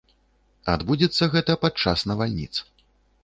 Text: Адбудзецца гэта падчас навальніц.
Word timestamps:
Адбудзецца 0.73 1.23
гэта 1.35 1.55
падчас 1.65 2.05
навальніц. 2.13 2.53